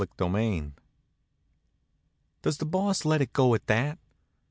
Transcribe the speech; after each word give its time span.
CHAPTER 0.03 0.25
IV 0.35 0.71
Does 2.41 2.57
the 2.57 2.65
Boss 2.65 3.05
let 3.05 3.21
it 3.21 3.33
go 3.33 3.53
at 3.53 3.67
that? 3.67 3.99